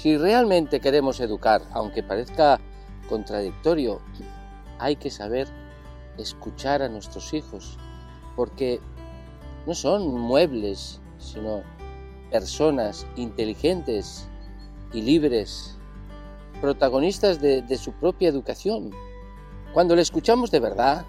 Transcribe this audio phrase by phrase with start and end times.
[0.00, 2.58] Si realmente queremos educar, aunque parezca
[3.10, 4.00] contradictorio,
[4.78, 5.46] hay que saber
[6.16, 7.76] escuchar a nuestros hijos,
[8.34, 8.80] porque
[9.66, 11.60] no son muebles, sino
[12.30, 14.26] personas inteligentes
[14.94, 15.76] y libres,
[16.62, 18.92] protagonistas de, su propia educación.
[19.74, 21.04] Cuando le escuchamos de verdad,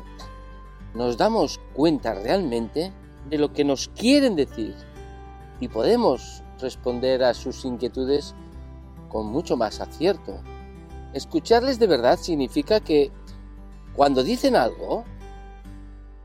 [0.95, 2.91] nos damos cuenta realmente
[3.29, 4.75] de lo que nos quieren decir
[5.61, 8.35] y podemos responder a sus inquietudes
[9.11, 10.41] con mucho más acierto.
[11.13, 13.11] Escucarles de verdad significa que
[13.95, 15.03] cuando dicen algo,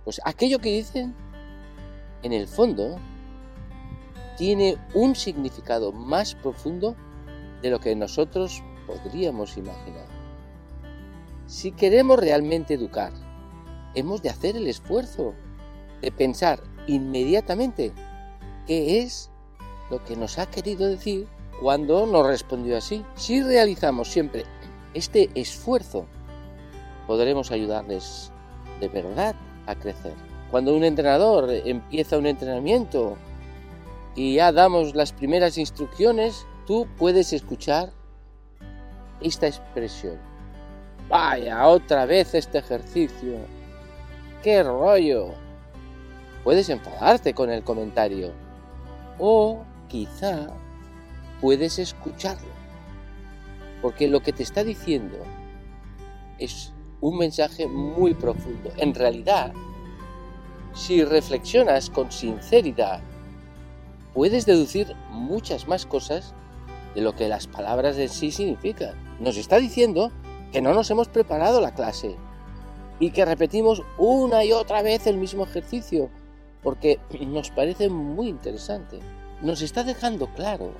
[0.04, 1.14] pues aquello que dicen,
[2.22, 2.96] en el fondo,
[4.36, 6.94] tiene un significado más profundo
[7.62, 10.06] de lo que nosotros podríamos imaginar.
[11.46, 13.12] Si queremos realmente educar,
[13.94, 15.34] hemos de hacer el esfuerzo
[16.00, 17.92] de pensar inmediatamente
[18.66, 19.30] qué es
[19.90, 21.26] lo que nos ha querido decir
[21.60, 23.04] cuando nos respondió así.
[23.14, 24.44] Si realizamos siempre
[24.94, 26.06] este esfuerzo,
[27.06, 28.32] podremos ayudarles
[28.80, 29.34] de verdad
[29.66, 30.14] a crecer.
[30.50, 33.16] Cuando un entrenador empieza un entrenamiento
[34.14, 37.92] y ya damos las primeras instrucciones, tú puedes escuchar
[39.20, 40.18] esta expresión.
[41.08, 43.38] Vaya, otra vez este ejercicio.
[44.42, 45.34] ¡Qué rollo!
[46.44, 48.32] Puedes enfadarte con el comentario.
[49.18, 50.48] O quizá
[51.40, 52.54] puedes escucharlo.
[53.82, 55.18] Porque lo que te está diciendo
[56.38, 58.70] es un mensaje muy profundo.
[58.76, 59.52] En realidad,
[60.74, 63.00] si reflexionas con sinceridad,
[64.14, 66.34] puedes deducir muchas más cosas
[66.94, 68.94] de lo que las palabras en sí significan.
[69.20, 70.10] Nos está diciendo
[70.52, 72.16] que no nos hemos preparado la clase
[72.98, 76.08] y que repetimos una y otra vez el mismo ejercicio
[76.62, 76.98] porque
[77.28, 78.98] nos parece muy interesante.
[79.42, 80.72] Nos está dejando claro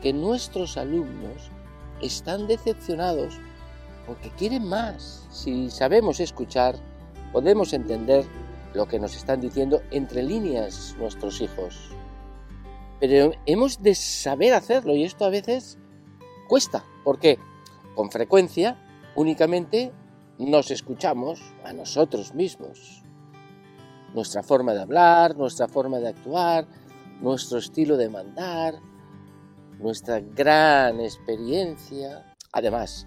[0.00, 1.50] que nuestros alumnos
[2.00, 3.38] están decepcionados
[4.06, 5.26] porque quieren más.
[5.30, 6.76] Si sabemos escuchar,
[7.32, 8.24] podemos entender
[8.74, 11.90] lo que nos están diciendo entre líneas nuestros hijos.
[12.98, 15.78] Pero hemos de saber hacerlo y esto a veces
[16.48, 17.38] cuesta, porque
[17.94, 18.76] con frecuencia
[19.14, 19.92] únicamente
[20.38, 23.02] nos escuchamos a nosotros mismos.
[24.14, 26.66] Nuestra forma de hablar, nuestra forma de actuar,
[27.20, 28.80] nuestro estilo de mandar,
[29.80, 32.34] nuestra gran experiencia.
[32.52, 33.06] Además,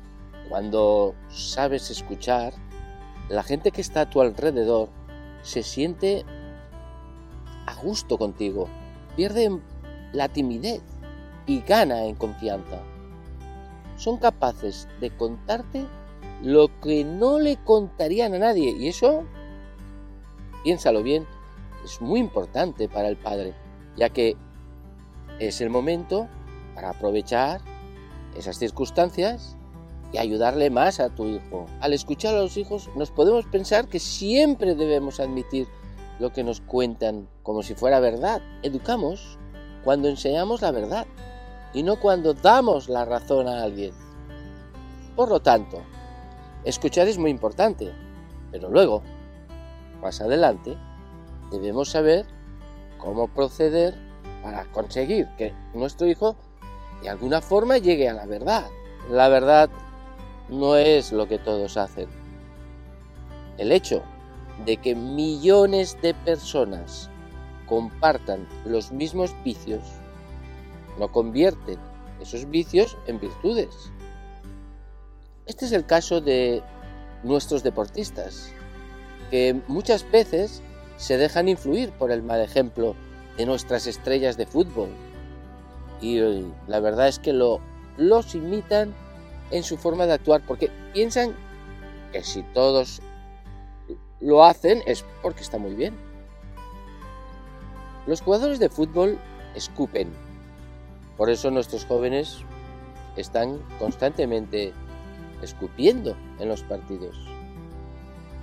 [0.49, 2.53] cuando sabes escuchar,
[3.29, 4.89] la gente que está a tu alrededor
[5.41, 6.25] se siente
[7.65, 8.67] a gusto contigo,
[9.15, 9.59] pierde
[10.11, 10.81] la timidez
[11.45, 12.81] y gana en confianza.
[13.97, 15.85] Son capaces de contarte
[16.41, 19.23] lo que no le contarían a nadie y eso,
[20.63, 21.25] piénsalo bien,
[21.85, 23.53] es muy importante para el padre,
[23.95, 24.35] ya que
[25.39, 26.27] es el momento
[26.75, 27.61] para aprovechar
[28.35, 29.55] esas circunstancias
[30.11, 31.65] y ayudarle más a tu hijo.
[31.81, 35.67] Al escuchar a los hijos nos podemos pensar que siempre debemos admitir
[36.19, 38.41] lo que nos cuentan como si fuera verdad.
[38.61, 39.37] Educamos
[39.83, 41.07] cuando enseñamos la verdad
[41.73, 43.93] y no cuando damos la razón a alguien.
[45.15, 45.81] Por lo tanto,
[46.63, 47.91] escuchar es muy importante,
[48.51, 49.01] pero luego,
[50.01, 50.77] más adelante,
[51.51, 52.25] debemos saber
[52.97, 53.95] cómo proceder
[54.43, 56.35] para conseguir que nuestro hijo
[57.03, 58.69] de alguna forma llegue a la verdad.
[59.09, 59.69] La verdad
[60.49, 62.07] no es lo que todos hacen.
[63.57, 64.01] El hecho
[64.65, 67.09] de que millones de personas
[67.67, 69.81] compartan los mismos vicios
[70.97, 71.77] no convierten
[72.21, 73.91] esos vicios en virtudes.
[75.45, 76.63] Este es el caso de
[77.23, 78.51] nuestros deportistas,
[79.29, 80.61] que muchas veces
[80.97, 82.95] se dejan influir por el mal ejemplo
[83.37, 84.89] de nuestras estrellas de fútbol.
[86.01, 87.59] Y eh, la verdad es que lo,
[87.97, 88.93] los imitan
[89.51, 91.35] en su forma de actuar porque piensan
[92.11, 93.01] que si todos
[94.19, 95.95] lo hacen es porque está muy bien.
[98.07, 99.17] Los jugadores de fútbol
[99.55, 100.11] escupen.
[101.17, 102.39] Por eso nuestros jóvenes
[103.15, 104.73] están constantemente
[105.41, 107.15] escupiendo en los partidos.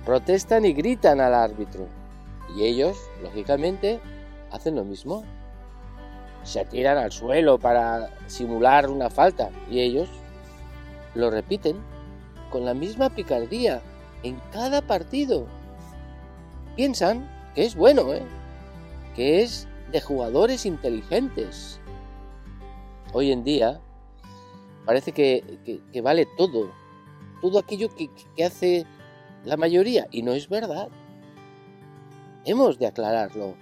[0.05, 1.87] Protestan y gritan al árbitro.
[2.55, 3.99] Y ellos, lógicamente,
[4.51, 5.23] hacen lo mismo.
[6.43, 10.09] Se tiran al suelo para simular una falta y ellos
[11.13, 11.77] lo repiten
[12.49, 13.81] con la misma picardía
[14.23, 15.45] en cada partido.
[16.75, 18.23] Piensan que es bueno, ¿eh?
[19.15, 21.79] que es de jugadores inteligentes.
[23.13, 23.81] Hoy en día
[24.85, 26.71] parece que, vale todo,
[27.41, 28.85] todo aquello que, que hace
[29.43, 30.87] la mayoría, y no es verdad.
[32.45, 33.55] Hemos de aclararlo,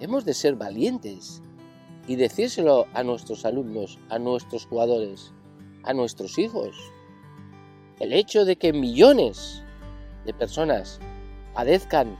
[0.00, 1.42] hemos de ser valientes
[2.06, 5.32] y decírselo a nuestros alumnos, a nuestros jugadores.
[5.84, 6.76] a nuestros hijos.
[7.98, 9.64] El hecho de que millones
[10.24, 11.00] de personas
[11.54, 12.16] padezcan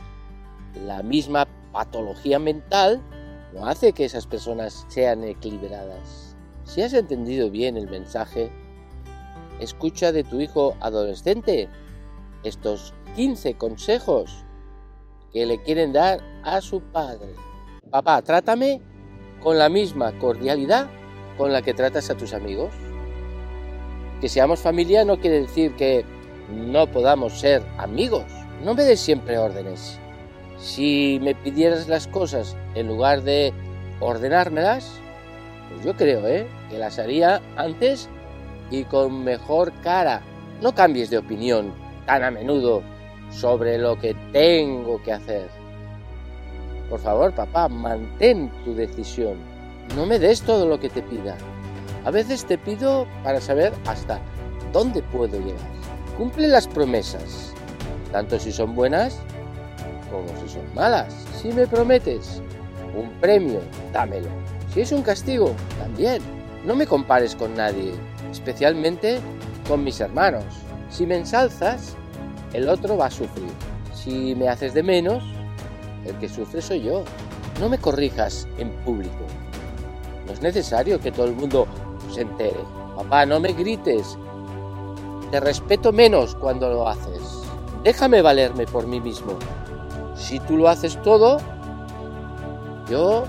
[0.85, 3.01] la misma patología mental
[3.55, 6.37] no hace que esas personas sean equilibradas.
[6.65, 8.51] Si has entendido bien el mensaje,
[9.61, 11.69] escucha de tu hijo adolescente
[12.43, 14.45] estos 15 consejos
[15.33, 17.35] que le quieren dar a su padre.
[17.91, 18.81] Papá, trátame
[19.43, 20.89] con la misma cordialidad
[21.37, 22.73] con la que tratas a tus amigos.
[24.21, 26.05] Que seamos familia no quiere decir que
[26.51, 28.25] no podamos ser amigos.
[28.65, 29.99] No me des siempre órdenes.
[30.59, 33.53] Si me pidieras las cosas en lugar de
[34.01, 35.01] ordenármelas,
[35.71, 36.47] pues yo creo ¿eh?
[36.71, 38.09] que las haría antes
[38.71, 40.23] y con mejor cara.
[40.61, 41.73] No cambies de opinión
[42.07, 42.83] tan a menudo
[43.31, 45.62] sobre lo que tengo que hacer.
[46.93, 49.41] Por favor, papá, mantén tu decisión.
[49.97, 51.39] No me des todo lo que te pida.
[52.05, 54.21] A veces te pido para saber hasta
[54.75, 55.73] dónde puedo llegar.
[56.19, 57.55] Cumple las promesas,
[58.13, 59.19] tanto si son buenas
[60.11, 61.15] como si son malas.
[61.41, 62.43] Si me prometes
[62.95, 63.61] un premio,
[63.95, 64.29] dámelo.
[64.75, 66.21] Si es un castigo, también.
[66.67, 67.95] No me compares con nadie,
[68.31, 69.19] especialmente
[69.67, 70.45] con mis hermanos.
[70.91, 71.97] Si me ensalzas,
[72.53, 73.49] el otro va a sufrir.
[73.95, 75.25] Si me haces de menos,
[76.05, 77.05] el que sufre soy yo.
[77.61, 79.25] No me corrijas en público.
[80.27, 81.67] No es necesario que todo el mundo
[82.13, 82.61] se entere.
[82.97, 84.19] Papá, no me grites.
[85.31, 87.43] Te respeto menos cuando lo haces.
[87.83, 89.33] Déjame valerme por mí mismo.
[90.15, 91.39] Si tú lo haces todo,
[92.89, 93.25] yo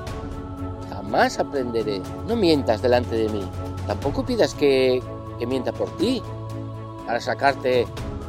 [0.90, 2.02] jamás aprenderé.
[2.28, 3.44] No mientas delante de mí.
[3.88, 5.02] Tampoco pidas que,
[5.40, 6.22] que mienta por ti
[7.06, 7.86] para sacarte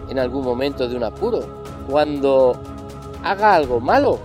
[0.08, 1.40] en algún momento de un apuro.
[1.88, 2.56] Cuando
[3.22, 4.18] haga algo malo,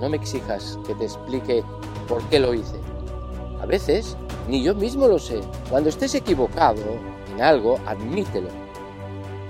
[0.00, 1.62] no me exijas que te explique
[2.08, 2.76] por qué lo hice.
[3.60, 4.16] A veces
[4.48, 5.40] ni yo mismo lo sé.
[5.68, 6.82] Cuando estés equivocado
[7.32, 8.48] en algo, admítelo.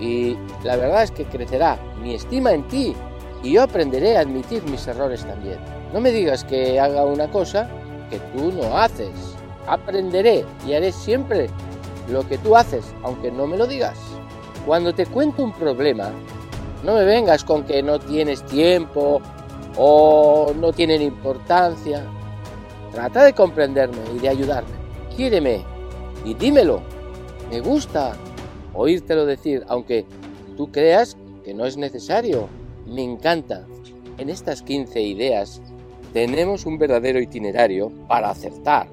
[0.00, 2.94] Y la verdad es que crecerá mi estima en ti
[3.42, 5.58] y yo aprenderé a admitir mis errores también.
[5.92, 7.68] No me digas que haga una cosa
[8.10, 9.10] que tú no haces.
[9.66, 11.48] Aprenderé y haré siempre
[12.10, 13.98] lo que tú haces, aunque no me lo digas.
[14.66, 16.10] Cuando te cuento un problema,
[16.84, 19.20] no me vengas con que no tienes tiempo
[19.76, 22.04] o no tienen importancia.
[22.92, 24.70] Trata de comprenderme y de ayudarme.
[25.16, 25.64] Quiéreme
[26.24, 26.80] y dímelo.
[27.50, 28.16] Me gusta
[28.74, 30.04] oírtelo decir, aunque
[30.56, 32.48] tú creas que no es necesario.
[32.86, 33.66] Me encanta.
[34.18, 35.60] En estas 15 ideas
[36.12, 38.88] tenemos un verdadero itinerario para acertar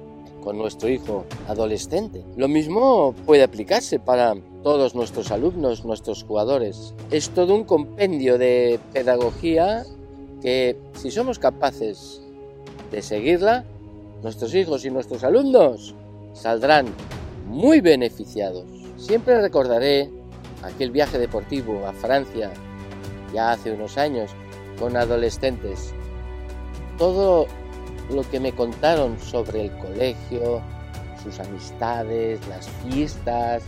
[0.46, 2.24] con nuestro hijo adolescente.
[2.36, 6.94] Lo mismo puede aplicarse para todos nuestros alumnos, nuestros jugadores.
[7.10, 9.84] Es todo un compendio de pedagogía
[10.42, 12.22] que si somos capaces
[12.90, 13.64] de seguirla,
[14.22, 15.94] nuestros hijos y nuestros alumnos
[16.34, 16.86] saldrán
[17.46, 18.64] muy beneficiados.
[18.96, 20.10] Siempre recordaré
[20.62, 22.52] aquel viaje deportivo a Francia
[23.32, 24.30] ya hace unos años
[24.78, 25.92] con adolescentes.
[26.98, 27.46] Todo
[28.10, 30.62] lo que me contaron sobre el colegio,
[31.22, 33.62] sus amistades, las fiestas,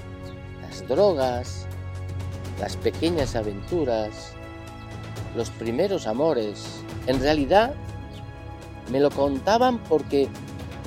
[0.87, 1.67] drogas,
[2.61, 4.33] las pequeñas aventuras,
[5.39, 7.75] los primeros amores, en realidad
[8.91, 10.29] me lo contaban porque,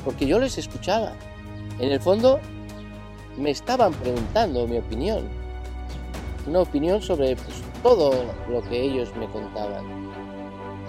[0.06, 1.14] porque yo les escuchaba.
[1.80, 2.40] En el fondo
[3.38, 5.28] me estaban preguntando mi opinión,
[6.46, 8.12] una opinión sobre pues, todo
[8.50, 10.12] lo que ellos me contaban.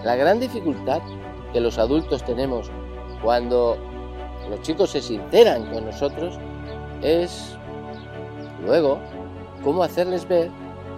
[0.04, 1.00] La gran dificultad
[1.54, 2.70] que los adultos tenemos
[3.22, 3.78] cuando
[4.50, 6.38] los chicos se sinceran con nosotros
[7.00, 7.56] es
[8.64, 8.98] Luego,
[9.64, 10.50] cómo hacerles ver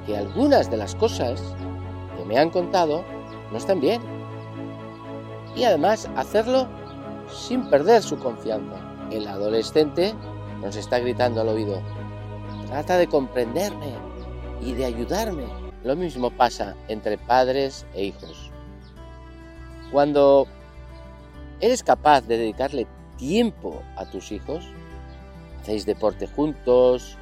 [0.06, 1.42] que algunas de las cosas
[2.26, 3.04] me han contado
[3.50, 4.02] no están bien.
[5.54, 6.66] Y además hacerlo
[7.30, 8.76] sin perder su confianza.
[9.10, 10.14] El adolescente
[10.60, 11.80] nos está gritando al oído,
[12.66, 13.92] trata de comprenderme
[14.60, 15.44] y de ayudarme.
[15.84, 18.50] Lo mismo pasa entre padres e hijos.
[19.92, 20.46] Cuando
[21.60, 24.64] eres capaz de dedicarle tiempo a tus hijos,
[25.60, 27.18] hacéis deporte juntos,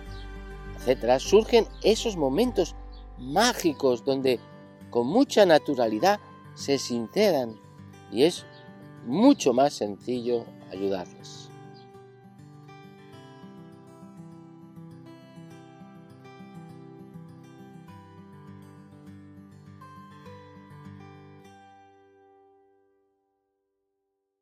[1.18, 2.74] surgen esos momentos
[3.18, 4.40] mágicos donde
[4.92, 6.20] con mucha naturalidad
[6.54, 7.58] se sinceran
[8.12, 8.44] y es
[9.06, 11.48] mucho más sencillo ayudarles.